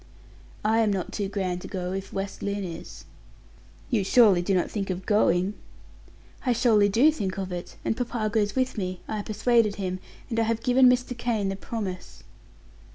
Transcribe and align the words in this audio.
I 0.65 0.79
am 0.79 0.91
not 0.91 1.13
too 1.13 1.27
grand 1.27 1.61
to 1.61 1.67
go, 1.67 1.91
if 1.93 2.11
West 2.11 2.41
Lynne 2.41 2.63
is." 2.63 3.05
"You 3.91 4.03
surely 4.03 4.41
do 4.41 4.55
not 4.55 4.71
think 4.71 4.89
of 4.89 5.05
going?" 5.05 5.53
"I 6.43 6.53
surely 6.53 6.89
do 6.89 7.11
think 7.11 7.37
of 7.37 7.51
it; 7.51 7.75
and 7.85 7.95
papa 7.95 8.27
goes 8.33 8.55
with 8.55 8.79
me 8.79 9.01
I 9.07 9.21
persuaded 9.21 9.75
him; 9.75 9.99
and 10.27 10.39
I 10.39 10.43
have 10.45 10.63
given 10.63 10.89
Mr. 10.89 11.15
Kane 11.15 11.49
the 11.49 11.55
promise." 11.55 12.23